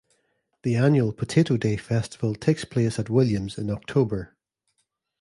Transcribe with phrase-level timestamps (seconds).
[0.63, 4.35] The annual Potato Day Festival takes place at Williams in October.